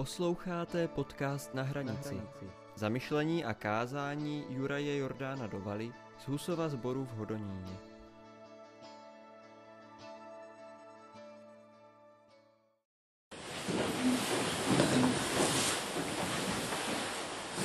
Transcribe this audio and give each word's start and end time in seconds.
Posloucháte 0.00 0.88
podcast 0.88 1.54
Na 1.54 1.62
hranici. 1.62 2.14
Zamyšlení 2.74 3.44
a 3.44 3.54
kázání 3.54 4.44
Juraje 4.48 4.96
Jordána 4.96 5.46
Dovaly 5.46 5.92
z 6.18 6.28
Husova 6.28 6.68
zboru 6.68 7.04
v 7.04 7.18
Hodoníně. 7.18 7.72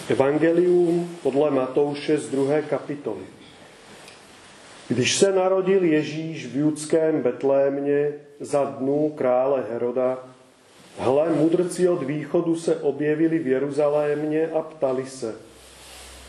Evangelium 0.10 1.18
podle 1.24 1.52
Matouše 1.52 2.18
z 2.18 2.30
druhé 2.30 2.62
kapitoly. 2.62 3.26
Když 4.88 5.16
se 5.16 5.32
narodil 5.32 5.84
Ježíš 5.84 6.46
v 6.46 6.56
judském 6.56 7.22
Betlémě 7.22 8.14
za 8.40 8.64
dnů 8.64 9.14
krále 9.18 9.66
Heroda, 9.72 10.35
hle, 10.98 11.30
mudrci 11.30 11.90
od 11.90 12.04
východu 12.04 12.56
se 12.56 12.76
objevili 12.76 13.40
v 13.40 13.48
Jeruzalémě 13.48 14.48
a 14.48 14.62
ptali 14.62 15.06
se, 15.06 15.36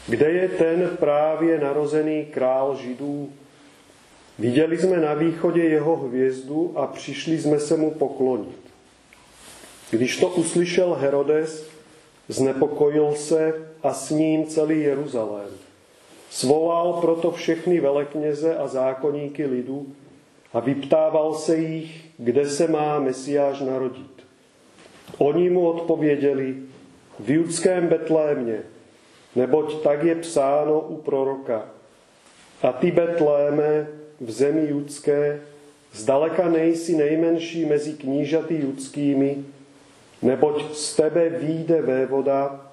kde 0.09 0.31
je 0.31 0.49
ten 0.49 0.91
právě 0.99 1.59
narozený 1.59 2.25
král 2.25 2.77
Židů? 2.77 3.29
Viděli 4.39 4.79
jsme 4.79 4.97
na 4.97 5.15
východě 5.15 5.63
jeho 5.63 5.97
hvězdu 5.97 6.73
a 6.77 6.87
přišli 6.87 7.39
jsme 7.39 7.61
se 7.61 7.77
mu 7.77 7.91
poklonit. 7.91 8.67
Když 9.91 10.17
to 10.17 10.29
uslyšel 10.29 10.95
Herodes, 10.95 11.67
znepokojil 12.29 13.15
se 13.15 13.55
a 13.83 13.95
s 13.95 14.11
ním 14.11 14.47
celý 14.47 14.81
Jeruzalém. 14.81 15.51
Svolal 16.31 16.93
proto 16.93 17.31
všechny 17.31 17.81
velekněze 17.81 18.57
a 18.57 18.69
zákonníky 18.69 19.47
lidu 19.47 19.87
a 20.53 20.61
vyptával 20.61 21.35
se 21.35 21.57
jich, 21.57 22.05
kde 22.19 22.49
se 22.49 22.69
má 22.69 22.99
Mesiáš 22.99 23.61
narodit. 23.61 24.16
Oni 25.19 25.51
mu 25.51 25.69
odpověděli, 25.69 26.57
v 27.21 27.31
judském 27.31 27.87
Betlémě, 27.87 28.63
neboť 29.37 29.83
tak 29.83 30.03
je 30.03 30.15
psáno 30.15 30.81
u 30.81 30.97
proroka. 30.97 31.69
A 32.63 32.73
ty, 32.73 32.91
Betléme, 32.91 33.87
v 34.21 34.31
zemi 34.31 34.67
judské, 34.69 35.41
zdaleka 35.93 36.49
nejsi 36.49 36.97
nejmenší 36.97 37.65
mezi 37.65 37.93
knížaty 37.93 38.55
judskými, 38.55 39.45
neboť 40.23 40.75
z 40.75 40.97
tebe 40.97 41.29
výjde 41.29 41.83
vévoda, 41.83 42.67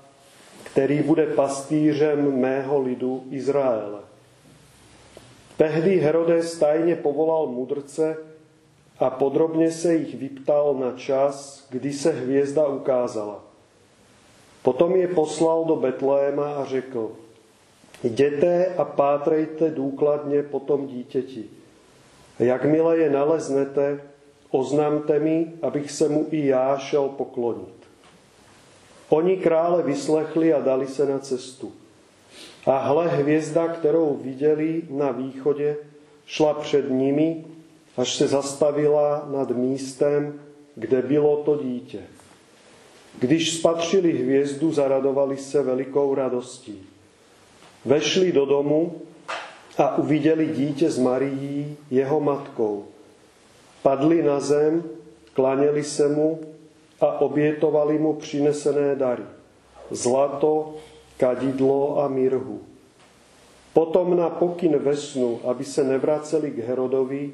který 0.63 1.01
bude 1.01 1.25
pastýřem 1.25 2.39
mého 2.39 2.81
lidu 2.81 3.23
Izraele. 3.31 3.99
Tehdy 5.57 5.97
Herodes 5.97 6.59
tajně 6.59 6.95
povolal 6.95 7.47
mudrce 7.47 8.17
a 8.99 9.09
podrobně 9.09 9.71
se 9.71 9.95
jich 9.95 10.15
vyptal 10.15 10.73
na 10.73 10.91
čas, 10.91 11.67
kdy 11.69 11.93
se 11.93 12.11
hvězda 12.11 12.67
ukázala. 12.67 13.43
Potom 14.63 14.95
je 14.95 15.07
poslal 15.07 15.65
do 15.65 15.75
Betléma 15.75 16.55
a 16.55 16.65
řekl, 16.65 17.11
jděte 18.03 18.65
a 18.77 18.85
pátrejte 18.85 19.69
důkladně 19.69 20.43
po 20.43 20.59
tom 20.59 20.87
dítěti. 20.87 21.49
Jakmile 22.39 22.97
je 22.97 23.09
naleznete, 23.09 24.01
oznamte 24.51 25.19
mi, 25.19 25.53
abych 25.61 25.91
se 25.91 26.09
mu 26.09 26.27
i 26.31 26.47
já 26.47 26.77
šel 26.77 27.09
poklonit. 27.09 27.83
Oni 29.09 29.37
krále 29.37 29.83
vyslechli 29.83 30.53
a 30.53 30.59
dali 30.59 30.87
se 30.87 31.05
na 31.05 31.19
cestu. 31.19 31.71
A 32.65 32.77
hle 32.77 33.07
hvězda, 33.07 33.67
kterou 33.67 34.15
viděli 34.15 34.81
na 34.89 35.11
východě, 35.11 35.77
šla 36.25 36.53
před 36.53 36.89
nimi, 36.89 37.45
až 37.97 38.15
se 38.15 38.27
zastavila 38.27 39.27
nad 39.31 39.51
místem, 39.51 40.39
kde 40.75 41.01
bylo 41.01 41.37
to 41.37 41.55
dítě. 41.63 41.99
Když 43.19 43.57
spatřili 43.57 44.11
hvězdu, 44.11 44.71
zaradovali 44.71 45.37
se 45.37 45.63
velikou 45.63 46.15
radostí. 46.15 46.81
Vešli 47.85 48.31
do 48.31 48.45
domu 48.45 49.01
a 49.77 49.97
uviděli 49.97 50.47
dítě 50.47 50.91
s 50.91 50.99
Marií, 50.99 51.77
jeho 51.91 52.19
matkou. 52.19 52.85
Padli 53.83 54.23
na 54.23 54.39
zem, 54.39 54.83
klaněli 55.33 55.83
se 55.83 56.07
mu 56.07 56.39
a 57.01 57.21
obětovali 57.21 57.99
mu 57.99 58.13
přinesené 58.13 58.95
dary. 58.95 59.23
Zlato, 59.91 60.75
kadidlo 61.17 61.99
a 61.99 62.07
mirhu. 62.07 62.61
Potom 63.73 64.17
na 64.17 64.29
pokyn 64.29 64.77
vesnu, 64.77 65.39
aby 65.47 65.63
se 65.63 65.83
nevraceli 65.83 66.51
k 66.51 66.57
Herodovi, 66.57 67.33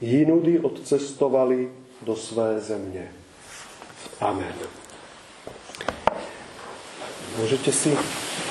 jinudy 0.00 0.58
odcestovali 0.60 1.68
do 2.02 2.16
své 2.16 2.60
země. 2.60 3.12
Amen. 4.20 4.54
Můžete 7.38 7.72
si 7.72 7.98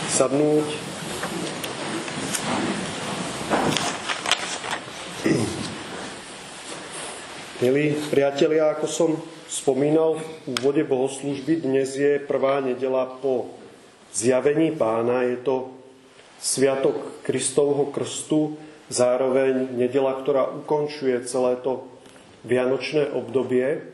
sadnout. 0.10 0.66
Milí 7.60 7.92
priatelia, 8.08 8.72
ako 8.72 8.88
som 8.88 9.10
spomínal 9.52 10.16
v 10.16 10.56
úvode 10.56 10.80
bohoslužby, 10.88 11.60
dnes 11.68 11.92
je 11.92 12.16
prvá 12.24 12.64
nedela 12.64 13.04
po 13.20 13.52
zjavení 14.16 14.72
pána. 14.72 15.28
Je 15.28 15.44
to 15.44 15.76
sviatok 16.40 16.96
Kristovho 17.20 17.92
krstu, 17.92 18.56
zároveň 18.90 19.70
nedela, 19.78 20.18
ktorá 20.18 20.50
ukončuje 20.50 21.22
celé 21.30 21.56
to 21.62 21.86
vianočné 22.44 23.14
obdobie. 23.14 23.86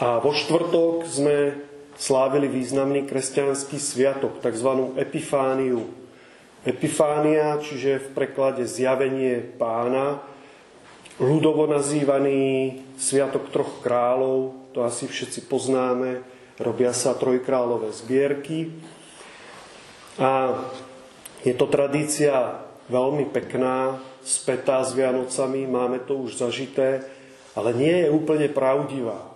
A 0.00 0.16
vo 0.18 0.32
štvrtok 0.32 1.04
sme 1.04 1.60
slávili 2.00 2.48
významný 2.48 3.04
kresťanský 3.04 3.76
sviatok, 3.76 4.40
tzv. 4.40 4.96
epifániu. 4.96 5.84
Epifánia, 6.64 7.60
čiže 7.60 8.00
v 8.00 8.08
preklade 8.16 8.64
zjavenie 8.64 9.44
pána, 9.56 10.20
ľudovo 11.20 11.68
nazývaný 11.68 12.80
Sviatok 13.00 13.52
troch 13.52 13.80
kráľov, 13.84 14.56
to 14.72 14.84
asi 14.84 15.08
všetci 15.08 15.48
poznáme, 15.48 16.20
robia 16.60 16.92
sa 16.92 17.16
trojkrálové 17.16 17.92
zbierky. 17.96 18.72
A 20.20 20.52
je 21.44 21.56
to 21.56 21.64
tradícia 21.64 22.60
veľmi 22.90 23.30
pekná, 23.30 24.02
spätá 24.26 24.82
s 24.82 24.92
Vianocami, 24.92 25.64
máme 25.64 26.02
to 26.02 26.18
už 26.26 26.42
zažité, 26.42 27.06
ale 27.54 27.72
nie 27.72 28.04
je 28.04 28.12
úplne 28.12 28.50
pravdivá. 28.50 29.30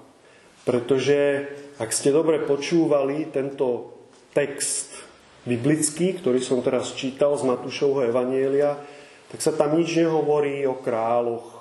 Pretože 0.67 1.49
ak 1.79 1.95
ste 1.95 2.11
dobre 2.11 2.43
počúvali 2.43 3.31
tento 3.31 3.95
text 4.35 4.99
biblický, 5.47 6.19
ktorý 6.19 6.43
som 6.43 6.61
teraz 6.61 6.93
čítal 6.99 7.39
z 7.39 7.47
Matúšovho 7.47 8.05
Evanielia, 8.05 8.77
tak 9.31 9.39
sa 9.39 9.55
tam 9.55 9.79
nič 9.79 9.95
nehovorí 9.95 10.67
o 10.67 10.79
kráľoch, 10.79 11.55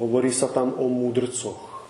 Hovorí 0.00 0.32
sa 0.32 0.48
tam 0.48 0.72
o 0.80 0.88
múdrcoch. 0.88 1.84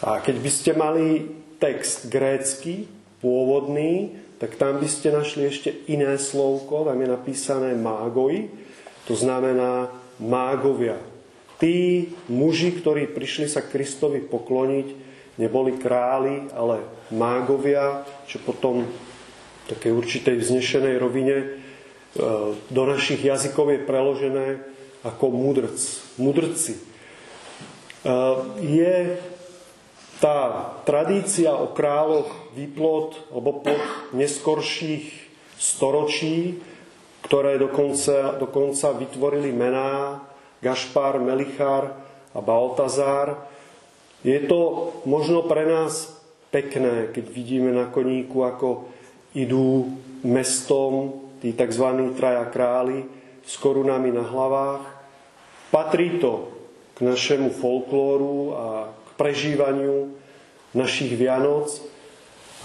A 0.00 0.24
keď 0.24 0.36
by 0.40 0.50
ste 0.50 0.72
mali 0.72 1.28
text 1.60 2.08
grécky, 2.08 2.88
pôvodný, 3.20 4.16
tak 4.42 4.58
tam 4.58 4.82
by 4.82 4.88
ste 4.90 5.14
našli 5.14 5.46
ešte 5.46 5.70
iné 5.86 6.18
slovko, 6.18 6.82
tam 6.82 6.98
je 6.98 7.06
napísané 7.06 7.78
mágoj, 7.78 8.50
to 9.06 9.14
znamená 9.14 9.86
mágovia. 10.18 10.98
Tí 11.62 12.10
muži, 12.26 12.74
ktorí 12.74 13.06
prišli 13.14 13.46
sa 13.46 13.62
Kristovi 13.62 14.18
pokloniť, 14.18 14.88
neboli 15.38 15.78
králi, 15.78 16.50
ale 16.58 16.82
mágovia, 17.14 18.02
čo 18.26 18.42
potom 18.42 18.82
v 18.82 19.64
takej 19.70 19.94
určitej 19.94 20.36
vznešenej 20.42 20.98
rovine 20.98 21.36
e, 21.38 21.46
do 22.66 22.82
našich 22.82 23.22
jazykov 23.22 23.70
je 23.70 23.86
preložené 23.86 24.46
ako 25.06 25.30
mudrc, 25.30 25.78
mudrci. 26.18 26.90
Eh, 28.02 28.10
je 28.58 28.94
tá 30.22 30.70
tradícia 30.86 31.50
o 31.50 31.74
kráľoch 31.74 32.54
výplod 32.54 33.18
alebo 33.34 33.58
pod 33.58 33.80
neskorších 34.14 35.10
storočí, 35.58 36.62
ktoré 37.26 37.58
dokonca, 37.58 38.38
dokonca 38.38 38.94
vytvorili 38.94 39.50
mená 39.50 40.22
Gašpar, 40.62 41.18
Melichar 41.18 41.98
a 42.30 42.38
Baltazár. 42.38 43.50
Je 44.22 44.38
to 44.46 44.94
možno 45.10 45.42
pre 45.50 45.66
nás 45.66 46.14
pekné, 46.54 47.10
keď 47.10 47.24
vidíme 47.26 47.74
na 47.74 47.90
koníku, 47.90 48.46
ako 48.46 48.86
idú 49.34 49.90
mestom 50.22 51.18
tí 51.42 51.50
tzv. 51.50 52.14
traja 52.14 52.46
králi 52.46 53.10
s 53.42 53.58
korunami 53.58 54.14
na 54.14 54.22
hlavách. 54.22 54.86
Patrí 55.74 56.22
to 56.22 56.46
k 56.94 57.02
našemu 57.02 57.50
folklóru 57.58 58.54
a 58.54 58.66
prežívaniu 59.22 60.18
našich 60.74 61.14
Vianoc. 61.14 61.70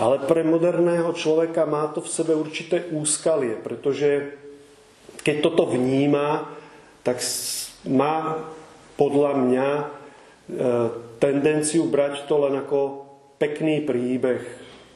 Ale 0.01 0.25
pre 0.25 0.41
moderného 0.41 1.13
človeka 1.13 1.69
má 1.69 1.89
to 1.93 2.01
v 2.01 2.09
sebe 2.09 2.33
určité 2.33 2.89
úskalie, 2.93 3.57
pretože 3.61 4.33
keď 5.21 5.35
toto 5.41 5.69
vníma, 5.69 6.49
tak 7.01 7.21
má 7.89 8.45
podľa 8.93 9.31
mňa 9.41 9.69
e, 9.73 9.85
tendenciu 11.17 11.89
brať 11.89 12.29
to 12.29 12.35
len 12.45 12.61
ako 12.61 13.09
pekný 13.41 13.85
príbeh, 13.85 14.41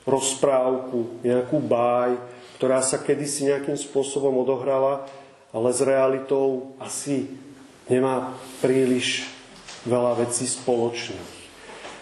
rozprávku, 0.05 1.21
nejakú 1.25 1.57
báj, 1.61 2.17
ktorá 2.61 2.81
sa 2.85 3.01
kedysi 3.01 3.49
nejakým 3.49 3.77
spôsobom 3.77 4.37
odohrala, 4.37 5.09
ale 5.49 5.69
s 5.73 5.81
realitou 5.81 6.77
asi 6.77 7.25
nemá 7.89 8.37
príliš 8.61 9.25
veľa 9.85 10.21
vecí 10.21 10.45
spoločných. 10.45 11.40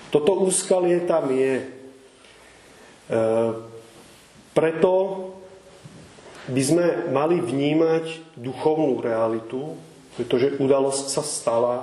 Toto 0.10 0.42
úskalie 0.42 1.06
tam 1.06 1.30
je. 1.30 1.62
E, 1.62 1.66
preto 4.58 4.94
by 6.50 6.62
sme 6.66 6.86
mali 7.14 7.38
vnímať 7.38 8.34
duchovnú 8.34 8.98
realitu, 9.06 9.78
pretože 10.18 10.58
udalosť 10.58 11.06
sa 11.14 11.22
stala 11.22 11.76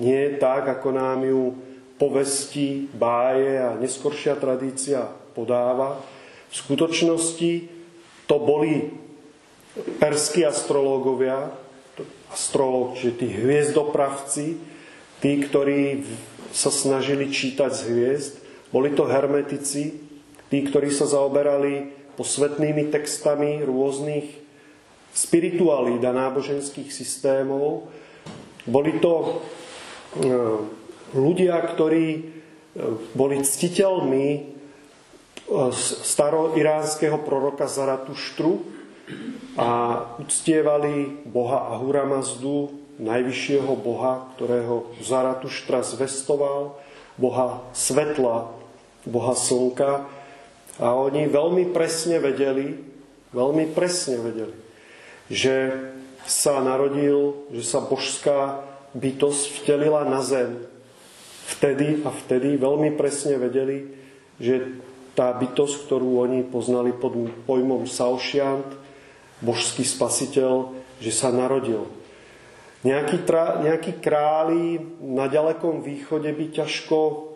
nie 0.00 0.40
tak, 0.40 0.66
ako 0.66 0.88
nám 0.96 1.22
ju 1.28 1.42
povesti, 2.00 2.90
báje 2.90 3.60
a 3.60 3.76
neskoršia 3.78 4.34
tradícia 4.40 5.06
podáva. 5.36 6.00
V 6.50 6.54
skutočnosti 6.54 7.52
to 8.26 8.36
boli 8.40 8.90
perskí 10.00 10.42
astrológovia, 10.42 11.52
astrológ, 12.32 12.98
čiže 12.98 13.12
tí 13.14 13.28
hviezdopravci, 13.30 14.46
tí, 15.22 15.30
ktorí 15.38 16.02
sa 16.54 16.70
snažili 16.70 17.34
čítať 17.34 17.70
z 17.74 17.82
hviezd, 17.90 18.32
boli 18.70 18.94
to 18.94 19.10
hermetici, 19.10 19.98
tí, 20.46 20.58
ktorí 20.62 20.94
sa 20.94 21.10
zaoberali 21.10 21.90
posvetnými 22.14 22.94
textami 22.94 23.66
rôznych 23.66 24.38
spiritualít 25.14 26.02
a 26.06 26.14
náboženských 26.14 26.90
systémov. 26.90 27.90
Boli 28.66 29.02
to 29.02 29.14
e, 29.14 29.30
ľudia, 31.14 31.58
ktorí 31.58 32.06
e, 32.14 32.20
boli 33.14 33.42
ctiteľmi 33.42 34.26
e, 34.34 34.40
staroiránskeho 36.02 37.22
proroka 37.22 37.70
Zaratuštru 37.70 38.74
a 39.54 40.02
uctievali 40.18 41.26
boha 41.30 41.78
Ahura 41.78 42.06
Mazdu, 42.06 42.83
najvyššieho 42.98 43.72
boha, 43.78 44.30
ktorého 44.36 44.90
Zaratuštra 45.02 45.82
zvestoval, 45.82 46.78
boha 47.18 47.62
svetla, 47.74 48.50
boha 49.06 49.34
slnka. 49.34 50.06
A 50.82 50.86
oni 50.98 51.30
veľmi 51.30 51.70
presne 51.70 52.18
vedeli, 52.18 52.74
veľmi 53.30 53.70
presne 53.74 54.18
vedeli, 54.18 54.56
že 55.30 55.70
sa 56.26 56.58
narodil, 56.64 57.46
že 57.54 57.62
sa 57.62 57.84
božská 57.84 58.64
bytosť 58.96 59.62
vtelila 59.62 60.02
na 60.08 60.24
zem. 60.24 60.66
Vtedy 61.44 62.02
a 62.02 62.10
vtedy 62.10 62.56
veľmi 62.56 62.96
presne 62.96 63.36
vedeli, 63.36 63.92
že 64.40 64.80
tá 65.14 65.30
bytosť, 65.30 65.86
ktorú 65.86 66.26
oni 66.26 66.42
poznali 66.42 66.90
pod 66.90 67.14
pojmom 67.46 67.86
Saušiant, 67.86 68.66
božský 69.38 69.86
spasiteľ, 69.86 70.74
že 70.98 71.12
sa 71.14 71.30
narodil. 71.30 71.86
Nejakí, 72.84 73.24
tra, 73.24 73.64
nejakí 73.64 73.96
králi 73.96 74.76
na 75.00 75.24
ďalekom 75.24 75.80
východe 75.80 76.28
by 76.28 76.52
ťažko 76.52 77.32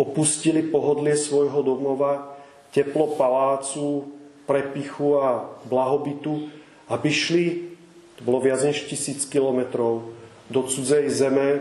opustili 0.00 0.64
pohodlie 0.64 1.12
svojho 1.12 1.60
domova, 1.60 2.40
teplo 2.72 3.12
palácu, 3.20 4.08
prepichu 4.48 5.20
a 5.20 5.44
blahobytu, 5.68 6.48
aby 6.88 7.08
šli, 7.12 7.76
to 8.16 8.24
bolo 8.24 8.40
viac 8.40 8.64
než 8.64 8.88
tisíc 8.88 9.28
kilometrov, 9.28 10.08
do 10.48 10.60
cudzej 10.64 11.04
zeme, 11.12 11.60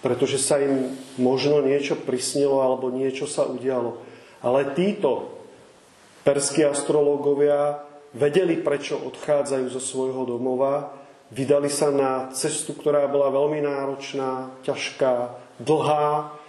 pretože 0.00 0.40
sa 0.40 0.56
im 0.60 0.96
možno 1.20 1.60
niečo 1.60 1.92
prisnilo 1.92 2.64
alebo 2.64 2.88
niečo 2.88 3.28
sa 3.28 3.44
udialo. 3.44 4.00
Ale 4.40 4.72
títo 4.72 5.44
perskí 6.24 6.64
astrológovia 6.64 7.84
vedeli, 8.16 8.56
prečo 8.56 8.96
odchádzajú 8.96 9.66
zo 9.68 9.80
svojho 9.80 10.24
domova, 10.24 10.99
vydali 11.30 11.70
sa 11.70 11.94
na 11.94 12.30
cestu, 12.34 12.74
ktorá 12.74 13.06
bola 13.06 13.30
veľmi 13.30 13.62
náročná, 13.62 14.50
ťažká, 14.66 15.34
dlhá, 15.62 16.40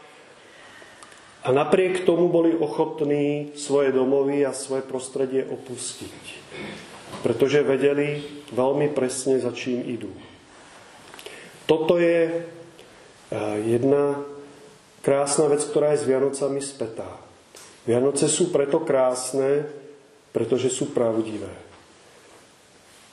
a 1.42 1.50
napriek 1.50 2.06
tomu 2.06 2.30
boli 2.30 2.54
ochotní 2.54 3.58
svoje 3.58 3.90
domovy 3.90 4.46
a 4.46 4.54
svoje 4.54 4.86
prostredie 4.86 5.42
opustiť. 5.42 6.22
Pretože 7.26 7.66
vedeli 7.66 8.22
veľmi 8.54 8.94
presne, 8.94 9.42
za 9.42 9.50
čím 9.50 9.82
idú. 9.82 10.14
Toto 11.66 11.98
je 11.98 12.30
e, 12.30 12.34
jedna 13.66 14.22
krásna 15.02 15.50
vec, 15.50 15.66
ktorá 15.66 15.98
je 15.98 16.06
s 16.06 16.10
Vianocami 16.10 16.62
spätá. 16.62 17.10
Vianoce 17.90 18.30
sú 18.30 18.54
preto 18.54 18.86
krásne, 18.86 19.66
pretože 20.30 20.70
sú 20.70 20.94
pravdivé. 20.94 21.71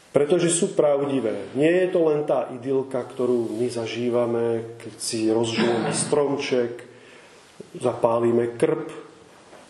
Pretože 0.09 0.49
sú 0.49 0.73
pravdivé. 0.73 1.53
Nie 1.53 1.85
je 1.85 1.89
to 1.93 2.09
len 2.09 2.25
tá 2.25 2.49
idylka, 2.49 3.05
ktorú 3.05 3.61
my 3.61 3.69
zažívame, 3.69 4.77
keď 4.81 4.95
si 4.97 5.29
rozžujeme 5.29 5.93
stromček, 5.93 6.73
zapálime 7.77 8.57
krp 8.57 8.89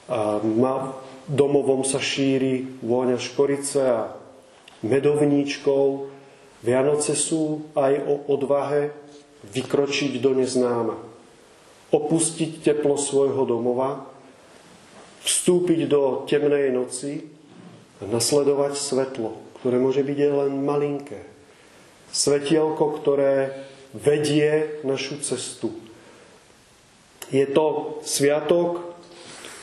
a 0.09 0.39
na 0.41 0.95
domovom 1.29 1.83
sa 1.83 1.99
šíri 2.01 2.81
vôňa 2.81 3.19
škorice 3.21 3.81
a 3.83 4.15
medovníčkov. 4.87 6.09
Vianoce 6.63 7.19
sú 7.19 7.69
aj 7.75 7.93
o 8.07 8.15
odvahe 8.33 8.95
vykročiť 9.43 10.23
do 10.23 10.39
neznáma. 10.39 10.97
Opustiť 11.89 12.63
teplo 12.63 12.95
svojho 12.95 13.43
domova, 13.43 14.07
vstúpiť 15.25 15.81
do 15.89 16.25
temnej 16.31 16.71
noci 16.71 17.27
a 18.01 18.07
nasledovať 18.07 18.77
svetlo, 18.77 19.48
ktoré 19.61 19.77
môže 19.81 20.03
byť 20.07 20.19
len 20.31 20.63
malinké. 20.63 21.21
Svetielko, 22.09 23.03
ktoré 23.03 23.53
vedie 23.93 24.81
našu 24.85 25.21
cestu 25.21 25.89
je 27.29 27.47
to 27.47 27.99
sviatok, 28.05 28.97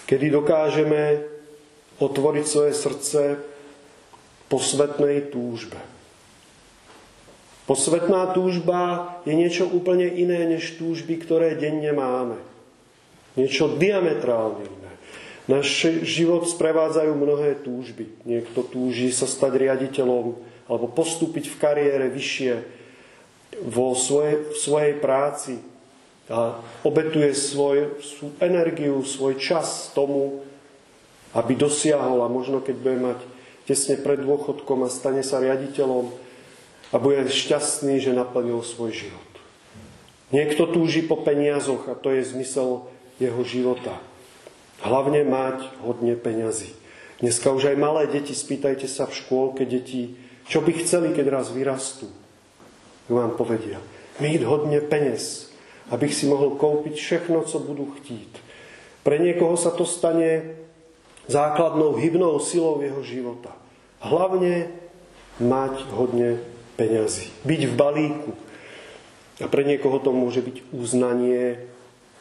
kedy 0.05 0.29
dokážeme 0.29 1.25
otvoriť 1.97 2.45
svoje 2.45 2.73
srdce 2.77 3.21
posvetnej 4.45 5.33
túžbe. 5.33 5.79
Posvetná 7.65 8.29
túžba 8.29 9.09
je 9.25 9.33
niečo 9.33 9.65
úplne 9.65 10.05
iné 10.05 10.45
než 10.45 10.77
túžby, 10.77 11.17
ktoré 11.17 11.57
denne 11.57 11.89
máme. 11.97 12.37
Niečo 13.33 13.73
diametrálne 13.81 14.61
iné. 14.61 14.91
Náš 15.45 15.93
život 16.01 16.49
sprevádzajú 16.49 17.13
mnohé 17.13 17.61
túžby. 17.61 18.09
Niekto 18.25 18.65
túži 18.65 19.13
sa 19.13 19.29
stať 19.29 19.61
riaditeľom 19.61 20.33
alebo 20.65 20.85
postúpiť 20.89 21.53
v 21.53 21.59
kariére 21.61 22.05
vyššie 22.09 22.53
vo 23.69 23.93
svojej, 23.93 24.51
v 24.51 24.57
svojej 24.57 24.93
práci, 24.97 25.61
a 26.25 26.57
obetuje 26.81 27.37
svoj, 27.37 28.01
svoju 28.01 28.33
energiu, 28.41 28.97
svoj 29.05 29.37
čas 29.37 29.93
tomu, 29.93 30.41
aby 31.37 31.53
dosiahol 31.53 32.25
a 32.25 32.31
možno 32.31 32.65
keď 32.65 32.75
bude 32.81 32.97
mať 32.97 33.19
tesne 33.69 34.01
pred 34.01 34.25
dôchodkom 34.25 34.85
a 34.85 34.89
stane 34.89 35.21
sa 35.21 35.37
riaditeľom 35.37 36.09
a 36.89 36.95
bude 36.97 37.29
šťastný, 37.29 38.01
že 38.01 38.17
naplnil 38.17 38.57
svoj 38.65 39.05
život. 39.05 39.29
Niekto 40.33 40.65
túži 40.73 41.05
po 41.05 41.21
peniazoch 41.21 41.85
a 41.85 41.93
to 41.93 42.09
je 42.09 42.25
zmysel 42.25 42.89
jeho 43.21 43.41
života. 43.45 43.93
Hlavne 44.85 45.25
mať 45.25 45.81
hodne 45.81 46.13
peňazí. 46.13 46.69
Dneska 47.17 47.49
už 47.49 47.73
aj 47.73 47.81
malé 47.81 48.05
deti, 48.05 48.37
spýtajte 48.37 48.85
sa 48.85 49.09
v 49.09 49.17
škôlke 49.17 49.65
deti, 49.65 50.13
čo 50.45 50.61
by 50.61 50.77
chceli, 50.77 51.09
keď 51.09 51.25
raz 51.33 51.49
vyrastú. 51.49 52.05
Vám 53.09 53.33
povedia, 53.33 53.81
mít 54.21 54.45
hodne 54.45 54.77
peniaz, 54.85 55.49
abych 55.89 56.13
si 56.13 56.29
mohol 56.29 56.53
kúpiť 56.53 57.01
všechno, 57.01 57.41
co 57.49 57.57
budú 57.65 57.97
chtít. 57.97 58.29
Pre 59.01 59.17
niekoho 59.21 59.57
sa 59.57 59.73
to 59.73 59.85
stane 59.85 60.57
základnou 61.29 61.97
hybnou 61.97 62.41
silou 62.41 62.81
jeho 62.81 63.01
života. 63.05 63.53
Hlavne 64.01 64.69
mať 65.41 65.81
hodne 65.93 66.41
peňazí. 66.77 67.29
Byť 67.45 67.61
v 67.69 67.73
balíku. 67.73 68.31
A 69.41 69.45
pre 69.45 69.61
niekoho 69.61 69.97
to 70.01 70.09
môže 70.09 70.41
byť 70.41 70.73
uznanie, 70.73 71.69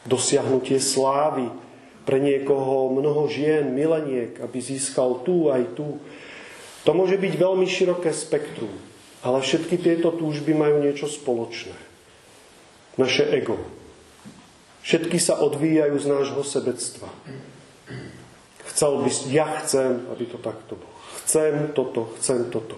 dosiahnutie 0.05 0.77
slávy. 0.77 1.49
Pre 2.05 2.17
niekoho 2.21 2.93
mnoho 2.93 3.25
žien, 3.25 3.73
mileniek, 3.73 4.37
aby 4.37 4.57
získal 4.61 5.25
tu 5.25 5.49
aj 5.49 5.73
tu. 5.73 5.97
To 6.85 6.91
môže 6.93 7.17
byť 7.17 7.33
veľmi 7.33 7.65
široké 7.65 8.13
spektrum. 8.13 8.71
Ale 9.25 9.41
všetky 9.41 9.81
tieto 9.81 10.13
túžby 10.13 10.53
majú 10.53 10.85
niečo 10.85 11.09
spoločné 11.09 11.73
naše 12.95 13.27
ego. 13.27 13.59
Všetky 14.85 15.17
sa 15.17 15.41
odvíjajú 15.41 15.97
z 15.97 16.07
nášho 16.07 16.43
sebectva. 16.45 17.09
Chcel 18.69 18.91
by, 19.01 19.09
ja 19.31 19.47
chcem, 19.63 20.05
aby 20.13 20.23
to 20.29 20.37
takto 20.37 20.77
bolo. 20.77 20.95
Chcem 21.25 21.73
toto, 21.73 22.13
chcem 22.21 22.53
toto. 22.53 22.77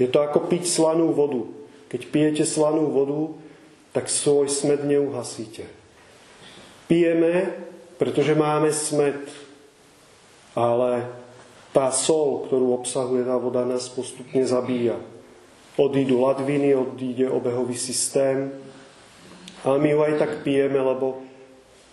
Je 0.00 0.08
to 0.08 0.24
ako 0.24 0.48
piť 0.48 0.64
slanú 0.64 1.12
vodu. 1.12 1.44
Keď 1.92 2.00
pijete 2.08 2.44
slanú 2.48 2.88
vodu, 2.88 3.36
tak 3.92 4.08
svoj 4.08 4.48
smed 4.48 4.88
neuhasíte. 4.88 5.68
Pijeme, 6.88 7.52
pretože 8.02 8.34
máme 8.34 8.74
smet, 8.74 9.30
ale 10.58 11.06
tá 11.70 11.94
sol, 11.94 12.50
ktorú 12.50 12.74
obsahuje 12.74 13.22
tá 13.22 13.38
voda, 13.38 13.62
nás 13.62 13.86
postupne 13.86 14.42
zabíja. 14.42 14.98
Odídu 15.78 16.18
ladviny, 16.18 16.74
odíde 16.74 17.30
obehový 17.30 17.78
systém, 17.78 18.50
ale 19.62 19.78
my 19.78 19.88
ju 19.94 19.98
aj 20.02 20.14
tak 20.18 20.32
pijeme, 20.42 20.82
lebo 20.82 21.22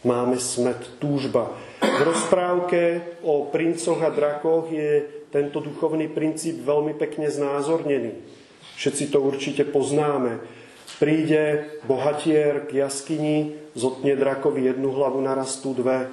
máme 0.02 0.42
smet, 0.42 0.98
túžba. 0.98 1.54
V 1.78 2.02
rozprávke 2.02 3.06
o 3.22 3.46
princoch 3.54 4.02
a 4.02 4.10
drakoch 4.10 4.66
je 4.74 5.06
tento 5.30 5.62
duchovný 5.62 6.10
princíp 6.10 6.66
veľmi 6.66 6.98
pekne 6.98 7.30
znázornený. 7.30 8.18
Všetci 8.82 9.14
to 9.14 9.22
určite 9.22 9.62
poznáme. 9.70 10.42
Príde 11.00 11.72
bohatier 11.88 12.68
k 12.68 12.84
jaskyni, 12.84 13.56
zotne 13.72 14.20
drakovi 14.20 14.68
jednu 14.68 14.92
hlavu, 14.92 15.24
narastú 15.24 15.72
dve. 15.72 16.12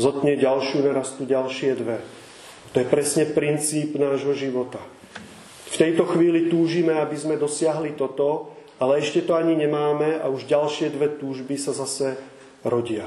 Zotne 0.00 0.40
ďalšiu, 0.40 0.80
narastú 0.88 1.28
ďalšie 1.28 1.76
dve. 1.76 2.00
To 2.72 2.80
je 2.80 2.86
presne 2.88 3.28
princíp 3.28 4.00
nášho 4.00 4.32
života. 4.32 4.80
V 5.70 5.76
tejto 5.76 6.08
chvíli 6.08 6.48
túžime, 6.48 6.96
aby 6.96 7.14
sme 7.14 7.36
dosiahli 7.36 7.92
toto, 7.92 8.56
ale 8.80 9.04
ešte 9.04 9.22
to 9.22 9.36
ani 9.36 9.54
nemáme 9.54 10.18
a 10.18 10.26
už 10.32 10.48
ďalšie 10.48 10.90
dve 10.90 11.20
túžby 11.20 11.54
sa 11.60 11.76
zase 11.76 12.18
rodia. 12.66 13.06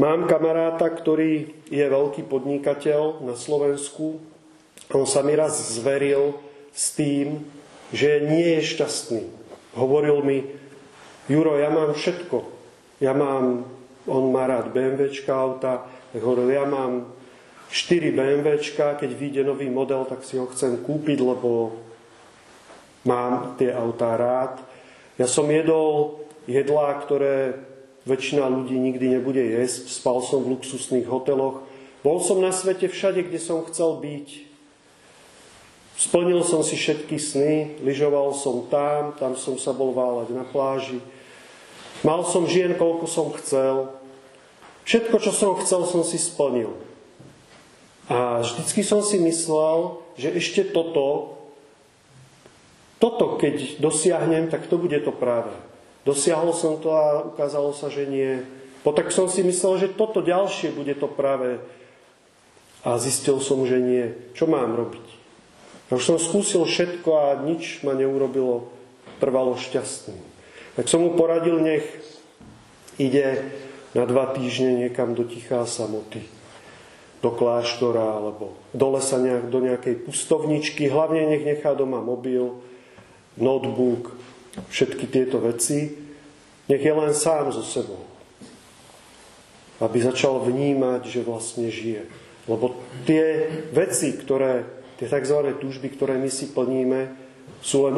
Mám 0.00 0.30
kamaráta, 0.30 0.88
ktorý 0.88 1.52
je 1.68 1.84
veľký 1.84 2.24
podnikateľ 2.26 3.26
na 3.26 3.36
Slovensku. 3.36 4.22
On 4.94 5.04
sa 5.04 5.20
mi 5.20 5.36
raz 5.36 5.58
zveril 5.76 6.38
s 6.72 6.94
tým, 6.94 7.42
že 7.90 8.22
nie 8.26 8.58
je 8.58 8.60
šťastný. 8.74 9.22
Hovoril 9.74 10.18
mi, 10.22 10.38
Juro, 11.30 11.54
ja 11.58 11.70
mám 11.70 11.94
všetko. 11.94 12.42
Ja 12.98 13.14
mám, 13.14 13.64
on 14.10 14.24
má 14.34 14.50
rád 14.50 14.74
BMWčka 14.74 15.30
auta, 15.30 15.86
tak 16.10 16.20
hovoril, 16.20 16.50
ja 16.50 16.66
mám 16.66 17.06
4 17.70 18.10
BMWčka, 18.10 18.98
keď 18.98 19.10
vyjde 19.14 19.42
nový 19.46 19.70
model, 19.70 20.02
tak 20.10 20.26
si 20.26 20.34
ho 20.34 20.50
chcem 20.50 20.82
kúpiť, 20.82 21.22
lebo 21.22 21.78
mám 23.06 23.54
tie 23.56 23.70
autá 23.70 24.18
rád. 24.18 24.58
Ja 25.14 25.30
som 25.30 25.46
jedol 25.46 26.18
jedlá, 26.50 26.98
ktoré 26.98 27.62
väčšina 28.10 28.50
ľudí 28.50 28.74
nikdy 28.74 29.14
nebude 29.14 29.38
jesť. 29.38 29.86
Spal 29.86 30.18
som 30.26 30.42
v 30.42 30.58
luxusných 30.58 31.06
hoteloch. 31.06 31.62
Bol 32.02 32.18
som 32.24 32.42
na 32.42 32.50
svete 32.50 32.90
všade, 32.90 33.22
kde 33.28 33.38
som 33.38 33.62
chcel 33.70 34.00
byť. 34.02 34.49
Splnil 36.00 36.40
som 36.48 36.64
si 36.64 36.80
všetky 36.80 37.20
sny, 37.20 37.54
lyžoval 37.84 38.32
som 38.32 38.64
tam, 38.72 39.12
tam 39.20 39.36
som 39.36 39.60
sa 39.60 39.76
bol 39.76 39.92
váľať 39.92 40.32
na 40.32 40.48
pláži. 40.48 40.96
Mal 42.00 42.24
som 42.24 42.48
žien, 42.48 42.72
koľko 42.72 43.04
som 43.04 43.28
chcel. 43.36 43.92
Všetko, 44.88 45.20
čo 45.20 45.28
som 45.28 45.60
chcel, 45.60 45.84
som 45.84 46.00
si 46.00 46.16
splnil. 46.16 46.72
A 48.08 48.40
vždycky 48.40 48.80
som 48.80 49.04
si 49.04 49.20
myslel, 49.20 50.00
že 50.16 50.32
ešte 50.32 50.72
toto, 50.72 51.36
toto 52.96 53.36
keď 53.36 53.76
dosiahnem, 53.76 54.48
tak 54.48 54.72
to 54.72 54.80
bude 54.80 54.96
to 55.04 55.12
práve. 55.12 55.52
Dosiahol 56.08 56.56
som 56.56 56.80
to 56.80 56.96
a 56.96 57.28
ukázalo 57.28 57.76
sa, 57.76 57.92
že 57.92 58.08
nie. 58.08 58.40
tak 58.88 59.12
som 59.12 59.28
si 59.28 59.44
myslel, 59.44 59.76
že 59.84 59.92
toto 59.92 60.24
ďalšie 60.24 60.72
bude 60.72 60.96
to 60.96 61.12
práve. 61.12 61.60
A 62.88 62.96
zistil 62.96 63.36
som, 63.44 63.68
že 63.68 63.76
nie. 63.76 64.16
Čo 64.32 64.48
mám 64.48 64.72
robiť? 64.72 65.19
A 65.90 65.98
už 65.98 66.06
som 66.06 66.18
skúsil 66.22 66.62
všetko 66.62 67.10
a 67.10 67.26
nič 67.42 67.82
ma 67.82 67.98
neurobilo 67.98 68.70
trvalo 69.18 69.58
šťastným. 69.58 70.22
Tak 70.78 70.86
som 70.86 71.02
mu 71.02 71.18
poradil, 71.18 71.58
nech 71.58 71.84
ide 72.94 73.42
na 73.90 74.06
dva 74.06 74.30
týždne 74.30 74.86
niekam 74.86 75.18
do 75.18 75.26
tichá 75.26 75.66
samoty, 75.66 76.22
do 77.18 77.34
kláštora 77.34 78.22
alebo 78.22 78.54
do 78.70 78.86
lesa 78.94 79.18
nejak, 79.18 79.50
do 79.50 79.58
nejakej 79.66 80.06
pustovničky. 80.06 80.86
Hlavne 80.86 81.26
nech 81.26 81.42
nechá 81.42 81.74
doma 81.74 81.98
mobil, 81.98 82.62
notebook, 83.34 84.14
všetky 84.70 85.10
tieto 85.10 85.42
veci. 85.42 85.90
Nech 86.70 86.86
je 86.86 86.94
len 86.94 87.10
sám 87.10 87.50
so 87.50 87.66
sebou. 87.66 88.06
Aby 89.82 90.06
začal 90.06 90.38
vnímať, 90.38 91.02
že 91.10 91.26
vlastne 91.26 91.66
žije. 91.66 92.06
Lebo 92.46 92.78
tie 93.10 93.50
veci, 93.74 94.14
ktoré 94.14 94.79
Tie 95.00 95.08
tzv. 95.08 95.56
túžby, 95.56 95.96
ktoré 95.96 96.20
my 96.20 96.28
si 96.28 96.52
plníme, 96.52 97.16
sú 97.64 97.88
len 97.88 97.96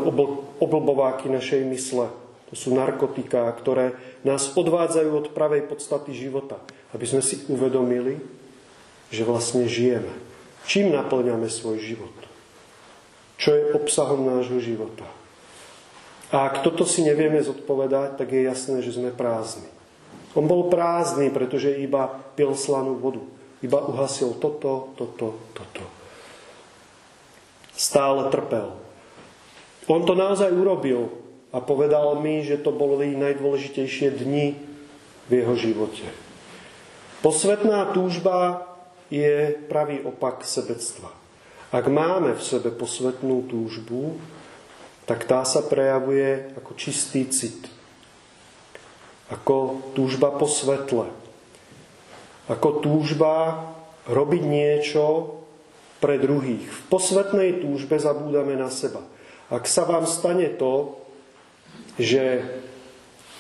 oblbováky 0.63 1.27
našej 1.27 1.67
mysle. 1.67 2.07
To 2.47 2.55
sú 2.55 2.71
narkotiká, 2.79 3.51
ktoré 3.59 3.99
nás 4.23 4.55
odvádzajú 4.55 5.11
od 5.11 5.27
pravej 5.35 5.67
podstaty 5.67 6.15
života. 6.15 6.63
Aby 6.95 7.11
sme 7.11 7.23
si 7.25 7.43
uvedomili, 7.51 8.23
že 9.11 9.27
vlastne 9.27 9.67
žijeme. 9.67 10.15
Čím 10.71 10.95
naplňame 10.95 11.51
svoj 11.51 11.83
život? 11.83 12.15
Čo 13.35 13.51
je 13.51 13.75
obsahom 13.75 14.23
nášho 14.23 14.63
života? 14.63 15.09
A 16.31 16.47
ak 16.47 16.63
toto 16.63 16.87
si 16.87 17.03
nevieme 17.03 17.43
zodpovedať, 17.43 18.15
tak 18.15 18.31
je 18.31 18.47
jasné, 18.47 18.79
že 18.79 18.95
sme 18.95 19.11
prázdni. 19.11 19.67
On 20.39 20.47
bol 20.47 20.71
prázdny, 20.71 21.35
pretože 21.35 21.83
iba 21.83 22.15
pil 22.39 22.55
slanú 22.55 22.95
vodu. 22.95 23.21
Iba 23.59 23.83
uhasil 23.91 24.39
toto, 24.39 24.95
toto, 24.95 25.51
toto 25.51 26.02
stále 27.77 28.29
trpel. 28.29 28.77
On 29.91 30.05
to 30.07 30.15
naozaj 30.15 30.53
urobil 30.53 31.11
a 31.53 31.59
povedal 31.61 32.17
mi, 32.23 32.47
že 32.47 32.61
to 32.61 32.71
boli 32.73 33.13
najdôležitejšie 33.19 34.09
dni 34.15 34.57
v 35.27 35.31
jeho 35.31 35.55
živote. 35.59 36.07
Posvetná 37.23 37.91
túžba 37.95 38.67
je 39.13 39.55
pravý 39.69 40.01
opak 40.03 40.43
sebectva. 40.43 41.13
Ak 41.73 41.89
máme 41.89 42.37
v 42.37 42.43
sebe 42.43 42.73
posvetnú 42.73 43.49
túžbu, 43.49 44.17
tak 45.05 45.29
tá 45.29 45.43
sa 45.43 45.65
prejavuje 45.65 46.53
ako 46.57 46.73
čistý 46.77 47.29
cit. 47.29 47.69
Ako 49.33 49.81
túžba 49.97 50.33
po 50.33 50.45
svetle. 50.45 51.09
Ako 52.49 52.85
túžba 52.85 53.65
robiť 54.09 54.43
niečo, 54.45 55.37
pre 56.03 56.19
druhých. 56.19 56.67
V 56.67 56.83
posvetnej 56.91 57.63
túžbe 57.63 57.95
zabúdame 58.03 58.59
na 58.59 58.75
seba. 58.75 59.07
Ak 59.47 59.71
sa 59.71 59.87
vám 59.87 60.11
stane 60.11 60.51
to, 60.51 60.99
že 61.95 62.43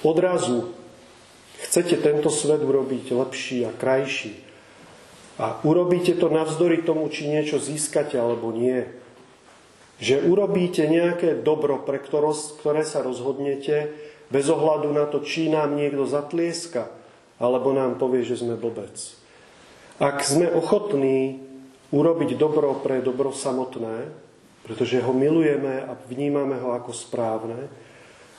odrazu 0.06 0.70
chcete 1.66 1.98
tento 1.98 2.30
svet 2.30 2.62
urobiť 2.62 3.10
lepší 3.10 3.66
a 3.66 3.74
krajší 3.74 4.38
a 5.42 5.58
urobíte 5.66 6.14
to 6.14 6.30
navzdory 6.30 6.86
tomu, 6.86 7.10
či 7.10 7.26
niečo 7.26 7.58
získate 7.58 8.14
alebo 8.14 8.54
nie, 8.54 8.86
že 9.98 10.22
urobíte 10.22 10.86
nejaké 10.86 11.42
dobro, 11.42 11.82
pre 11.82 11.98
ktoré 11.98 12.82
sa 12.86 13.00
rozhodnete, 13.02 13.94
bez 14.32 14.48
ohľadu 14.48 14.90
na 14.90 15.06
to, 15.06 15.20
či 15.20 15.52
nám 15.52 15.76
niekto 15.76 16.08
zatlieska, 16.08 16.90
alebo 17.38 17.70
nám 17.74 18.00
povie, 18.00 18.24
že 18.26 18.40
sme 18.40 18.58
blbec. 18.58 18.96
Ak 20.02 20.24
sme 20.24 20.50
ochotní 20.50 21.51
urobiť 21.92 22.40
dobro 22.40 22.80
pre 22.80 23.04
dobro 23.04 23.30
samotné, 23.30 24.08
pretože 24.64 25.04
ho 25.04 25.12
milujeme 25.12 25.84
a 25.84 25.92
vnímame 26.08 26.56
ho 26.58 26.72
ako 26.72 26.96
správne, 26.96 27.68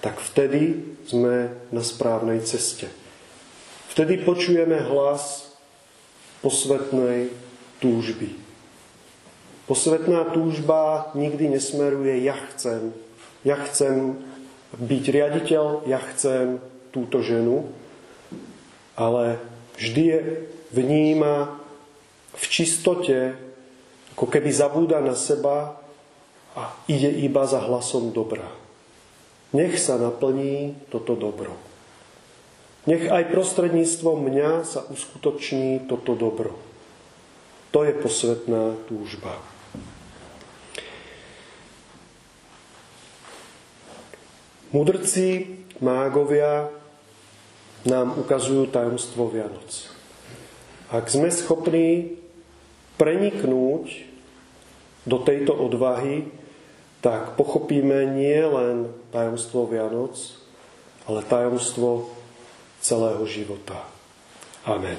tak 0.02 0.20
vtedy 0.20 0.84
sme 1.08 1.54
na 1.72 1.80
správnej 1.86 2.42
ceste. 2.44 2.92
Vtedy 3.94 4.26
počujeme 4.26 4.82
hlas 4.90 5.54
posvetnej 6.42 7.32
túžby. 7.78 8.36
Posvetná 9.64 10.28
túžba 10.34 11.14
nikdy 11.16 11.56
nesmeruje 11.56 12.26
ja 12.26 12.36
chcem. 12.52 12.92
Ja 13.48 13.56
chcem 13.64 14.20
byť 14.76 15.04
riaditeľ, 15.08 15.88
ja 15.88 16.04
chcem 16.12 16.60
túto 16.92 17.24
ženu, 17.24 17.70
ale 18.98 19.40
vždy 19.80 20.04
je 20.04 20.20
vníma 20.74 21.63
v 22.34 22.46
čistote, 22.50 23.38
ako 24.14 24.26
keby 24.30 24.50
zabúda 24.50 25.02
na 25.02 25.18
seba 25.18 25.78
a 26.54 26.74
ide 26.86 27.10
iba 27.10 27.46
za 27.50 27.62
hlasom 27.62 28.14
dobra. 28.14 28.46
Nech 29.54 29.78
sa 29.78 30.02
naplní 30.02 30.78
toto 30.90 31.14
dobro. 31.14 31.54
Nech 32.90 33.08
aj 33.08 33.32
prostredníctvom 33.32 34.28
mňa 34.28 34.50
sa 34.66 34.84
uskutoční 34.90 35.86
toto 35.88 36.18
dobro. 36.18 36.58
To 37.74 37.86
je 37.86 37.94
posvetná 37.96 38.78
túžba. 38.86 39.34
Mudrci, 44.74 45.54
mágovia 45.86 46.70
nám 47.86 48.18
ukazujú 48.18 48.66
tajomstvo 48.74 49.30
Vianoc. 49.30 49.90
Ak 50.90 51.14
sme 51.14 51.30
schopní 51.30 52.18
preniknúť 52.98 53.86
do 55.04 55.18
tejto 55.20 55.52
odvahy, 55.52 56.30
tak 57.04 57.36
pochopíme 57.36 58.16
nie 58.16 58.40
len 58.40 58.88
tajomstvo 59.12 59.68
Vianoc, 59.68 60.16
ale 61.04 61.20
tajomstvo 61.28 62.08
celého 62.80 63.24
života. 63.28 63.76
Amen. 64.64 64.96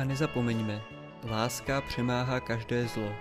A 0.00 0.08
nezapomeňme, 0.08 0.99
láska 1.24 1.80
přemáhá 1.80 2.40
každé 2.40 2.86
zlo. 2.86 3.12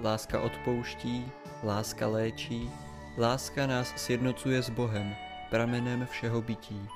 Láska 0.00 0.40
odpouští, 0.40 1.32
láska 1.62 2.06
léčí, 2.06 2.70
láska 3.18 3.66
nás 3.66 3.94
sjednocuje 3.96 4.62
s 4.62 4.70
Bohem, 4.70 5.14
pramenem 5.50 6.06
všeho 6.06 6.42
bytí. 6.42 6.88